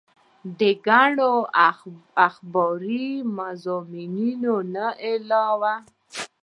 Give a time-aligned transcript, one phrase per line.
[0.59, 1.33] د ګڼو
[2.27, 5.73] اخباري مضامينو نه علاوه